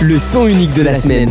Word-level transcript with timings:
le 0.00 0.18
son 0.18 0.46
unique 0.46 0.74
de 0.74 0.82
la 0.82 0.98
semaine. 0.98 1.30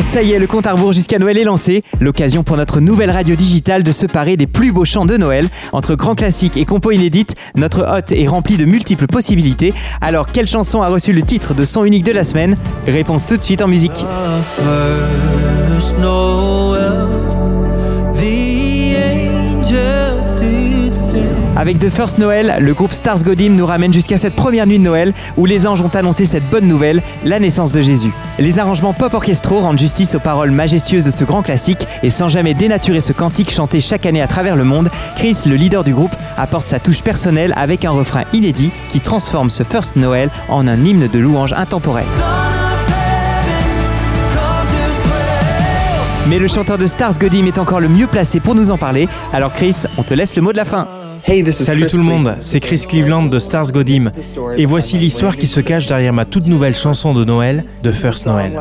Ça 0.00 0.22
y 0.22 0.32
est, 0.32 0.38
le 0.38 0.46
compte 0.46 0.66
à 0.66 0.72
rebours 0.72 0.92
jusqu'à 0.92 1.18
Noël 1.18 1.38
est 1.38 1.44
lancé. 1.44 1.82
L'occasion 2.00 2.42
pour 2.42 2.56
notre 2.56 2.80
nouvelle 2.80 3.10
radio 3.10 3.36
digitale 3.36 3.82
de 3.82 3.92
se 3.92 4.06
parer 4.06 4.36
des 4.36 4.46
plus 4.46 4.72
beaux 4.72 4.84
chants 4.84 5.06
de 5.06 5.16
Noël. 5.16 5.48
Entre 5.72 5.94
grands 5.94 6.14
classiques 6.14 6.56
et 6.56 6.64
compos 6.64 6.90
inédites, 6.90 7.34
notre 7.56 7.86
hôte 7.86 8.12
est 8.12 8.26
rempli 8.26 8.56
de 8.56 8.64
multiples 8.64 9.06
possibilités. 9.06 9.72
Alors, 10.00 10.32
quelle 10.32 10.48
chanson 10.48 10.82
a 10.82 10.88
reçu 10.88 11.12
le 11.12 11.22
titre 11.22 11.54
de 11.54 11.64
son 11.64 11.84
unique 11.84 12.04
de 12.04 12.12
la 12.12 12.24
semaine? 12.24 12.56
Réponse 12.86 13.26
tout 13.26 13.36
de 13.36 13.42
suite 13.42 13.62
en 13.62 13.68
musique. 13.68 14.04
Avec 21.56 21.78
The 21.78 21.88
First 21.88 22.18
Noël, 22.18 22.56
le 22.58 22.74
groupe 22.74 22.92
Stars 22.92 23.22
Godim 23.22 23.50
nous 23.50 23.64
ramène 23.64 23.92
jusqu'à 23.92 24.18
cette 24.18 24.34
première 24.34 24.66
nuit 24.66 24.78
de 24.78 24.82
Noël 24.82 25.14
où 25.36 25.46
les 25.46 25.68
anges 25.68 25.82
ont 25.82 25.94
annoncé 25.94 26.24
cette 26.24 26.48
bonne 26.50 26.66
nouvelle, 26.66 27.00
la 27.24 27.38
naissance 27.38 27.70
de 27.70 27.80
Jésus. 27.80 28.10
Les 28.40 28.58
arrangements 28.58 28.92
pop 28.92 29.14
orchestraux 29.14 29.60
rendent 29.60 29.78
justice 29.78 30.16
aux 30.16 30.20
paroles 30.20 30.50
majestueuses 30.50 31.04
de 31.04 31.12
ce 31.12 31.22
grand 31.22 31.42
classique 31.42 31.86
et 32.02 32.10
sans 32.10 32.28
jamais 32.28 32.54
dénaturer 32.54 33.00
ce 33.00 33.12
cantique 33.12 33.52
chanté 33.52 33.80
chaque 33.80 34.04
année 34.04 34.20
à 34.20 34.26
travers 34.26 34.56
le 34.56 34.64
monde, 34.64 34.90
Chris, 35.14 35.36
le 35.46 35.54
leader 35.54 35.84
du 35.84 35.94
groupe, 35.94 36.14
apporte 36.36 36.66
sa 36.66 36.80
touche 36.80 37.02
personnelle 37.02 37.54
avec 37.56 37.84
un 37.84 37.92
refrain 37.92 38.24
inédit 38.32 38.72
qui 38.88 38.98
transforme 38.98 39.50
ce 39.50 39.62
First 39.62 39.94
Noël 39.94 40.30
en 40.48 40.66
un 40.66 40.84
hymne 40.84 41.06
de 41.06 41.18
louange 41.20 41.52
intemporel. 41.52 42.06
Mais 46.26 46.40
le 46.40 46.48
chanteur 46.48 46.78
de 46.78 46.86
Stars 46.86 47.18
Godim 47.18 47.46
est 47.46 47.58
encore 47.58 47.80
le 47.80 47.88
mieux 47.88 48.08
placé 48.08 48.40
pour 48.40 48.56
nous 48.56 48.72
en 48.72 48.78
parler, 48.78 49.08
alors 49.32 49.52
Chris, 49.52 49.84
on 49.98 50.02
te 50.02 50.14
laisse 50.14 50.34
le 50.34 50.42
mot 50.42 50.50
de 50.50 50.56
la 50.56 50.64
fin. 50.64 50.88
Salut 51.52 51.86
tout 51.86 51.96
le 51.96 52.02
monde, 52.02 52.36
c'est 52.40 52.60
Chris 52.60 52.84
Cleveland 52.86 53.22
de 53.22 53.38
Stars 53.38 53.72
Godim. 53.72 54.12
Et 54.58 54.66
voici 54.66 54.98
l'histoire 54.98 55.38
qui 55.38 55.46
se 55.46 55.60
cache 55.60 55.86
derrière 55.86 56.12
ma 56.12 56.26
toute 56.26 56.46
nouvelle 56.46 56.74
chanson 56.74 57.14
de 57.14 57.24
Noël, 57.24 57.64
The 57.82 57.92
First 57.92 58.26
Noël. 58.26 58.52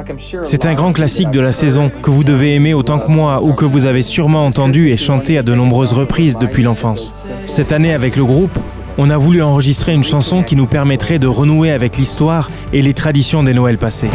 C'est 0.45 0.65
un 0.65 0.73
grand 0.73 0.93
classique 0.93 1.29
de 1.31 1.41
la 1.41 1.51
saison 1.51 1.91
que 2.01 2.09
vous 2.09 2.23
devez 2.23 2.55
aimer 2.55 2.73
autant 2.73 2.99
que 2.99 3.11
moi 3.11 3.43
ou 3.43 3.51
que 3.51 3.65
vous 3.65 3.85
avez 3.85 4.01
sûrement 4.01 4.45
entendu 4.45 4.89
et 4.91 4.97
chanté 4.97 5.37
à 5.37 5.43
de 5.43 5.53
nombreuses 5.53 5.91
reprises 5.91 6.37
depuis 6.37 6.63
l'enfance. 6.63 7.29
Cette 7.47 7.73
année 7.73 7.93
avec 7.93 8.15
le 8.15 8.23
groupe, 8.23 8.57
on 8.97 9.09
a 9.09 9.17
voulu 9.17 9.41
enregistrer 9.41 9.91
une 9.93 10.05
chanson 10.05 10.41
qui 10.41 10.55
nous 10.55 10.67
permettrait 10.67 11.19
de 11.19 11.27
renouer 11.27 11.71
avec 11.71 11.97
l'histoire 11.97 12.49
et 12.71 12.81
les 12.81 12.93
traditions 12.93 13.43
des 13.43 13.53
Noëls 13.53 13.77
passés. 13.77 14.09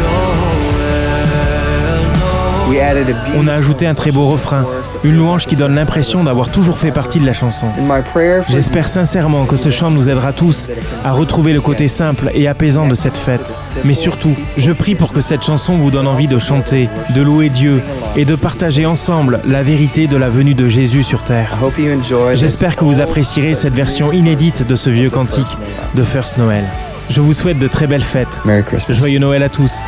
On 3.37 3.47
a 3.47 3.53
ajouté 3.53 3.87
un 3.87 3.95
très 3.95 4.11
beau 4.11 4.27
refrain, 4.27 4.65
une 5.03 5.17
louange 5.17 5.47
qui 5.47 5.55
donne 5.55 5.73
l'impression 5.73 6.23
d'avoir 6.23 6.49
toujours 6.49 6.77
fait 6.77 6.91
partie 6.91 7.19
de 7.19 7.25
la 7.25 7.33
chanson. 7.33 7.67
J'espère 8.49 8.87
sincèrement 8.87 9.45
que 9.45 9.55
ce 9.55 9.71
chant 9.71 9.89
nous 9.89 10.07
aidera 10.07 10.33
tous 10.33 10.69
à 11.03 11.11
retrouver 11.11 11.53
le 11.53 11.61
côté 11.61 11.87
simple 11.87 12.29
et 12.33 12.47
apaisant 12.47 12.87
de 12.87 12.95
cette 12.95 13.17
fête. 13.17 13.53
Mais 13.85 13.95
surtout, 13.95 14.35
je 14.57 14.71
prie 14.71 14.95
pour 14.95 15.13
que 15.13 15.21
cette 15.21 15.43
chanson 15.43 15.77
vous 15.77 15.89
donne 15.89 16.07
envie 16.07 16.27
de 16.27 16.37
chanter, 16.37 16.89
de 17.15 17.21
louer 17.21 17.49
Dieu 17.49 17.81
et 18.15 18.25
de 18.25 18.35
partager 18.35 18.85
ensemble 18.85 19.39
la 19.47 19.63
vérité 19.63 20.07
de 20.07 20.17
la 20.17 20.29
venue 20.29 20.53
de 20.53 20.67
Jésus 20.67 21.03
sur 21.03 21.23
terre. 21.23 21.57
J'espère 22.33 22.75
que 22.75 22.83
vous 22.83 22.99
apprécierez 22.99 23.55
cette 23.55 23.73
version 23.73 24.11
inédite 24.11 24.67
de 24.67 24.75
ce 24.75 24.89
vieux 24.89 25.09
cantique 25.09 25.57
de 25.95 26.03
First 26.03 26.37
Noël. 26.37 26.63
Je 27.09 27.21
vous 27.21 27.33
souhaite 27.33 27.57
de 27.57 27.67
très 27.67 27.87
belles 27.87 28.03
fêtes. 28.03 28.41
Joyeux 28.89 29.19
Noël 29.19 29.41
à 29.41 29.49
tous. 29.49 29.87